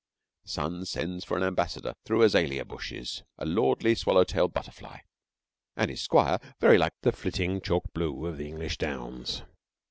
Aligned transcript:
The 0.45 0.49
sun 0.49 0.85
sends 0.85 1.23
for 1.23 1.37
an 1.37 1.43
ambassador 1.43 1.93
through 2.05 2.21
the 2.21 2.25
azalea 2.25 2.65
bushes 2.65 3.21
a 3.37 3.45
lordly 3.45 3.93
swallow 3.93 4.23
tailed 4.23 4.51
butterfly, 4.51 5.01
and 5.77 5.91
his 5.91 6.01
squire 6.01 6.39
very 6.59 6.79
like 6.79 6.93
the 7.01 7.11
flitting 7.11 7.61
'chalk 7.61 7.83
blue' 7.93 8.25
of 8.25 8.39
the 8.39 8.47
English 8.47 8.79
downs. 8.79 9.43